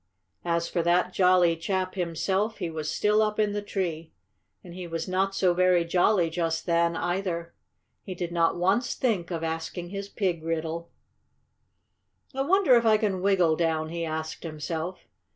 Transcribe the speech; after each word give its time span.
As 0.43 0.67
for 0.67 0.81
that 0.81 1.13
jolly 1.13 1.55
chap 1.55 1.93
himself 1.93 2.57
he 2.57 2.71
was 2.71 2.89
still 2.89 3.21
up 3.21 3.37
in 3.37 3.51
the 3.53 3.61
tree. 3.61 4.11
And 4.63 4.73
he 4.73 4.87
was 4.87 5.07
not 5.07 5.35
so 5.35 5.53
very 5.53 5.85
jolly 5.85 6.31
just 6.31 6.65
then, 6.65 6.95
either. 6.95 7.53
He 8.01 8.15
did 8.15 8.31
not 8.31 8.57
once 8.57 8.95
think 8.95 9.29
of 9.29 9.43
asking 9.43 9.89
his 9.89 10.09
pig 10.09 10.41
riddle. 10.41 10.89
"I 12.33 12.41
wonder 12.41 12.73
if 12.75 12.83
I 12.83 12.97
can 12.97 13.21
wiggle 13.21 13.55
down?" 13.57 13.89
he 13.89 14.03
asked 14.03 14.41
himself. 14.41 15.01